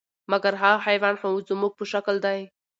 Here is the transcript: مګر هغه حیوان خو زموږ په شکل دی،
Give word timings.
مګر 0.31 0.53
هغه 0.61 0.79
حیوان 0.87 1.15
خو 1.21 1.29
زموږ 1.49 1.71
په 1.77 1.85
شکل 1.91 2.15
دی، 2.25 2.39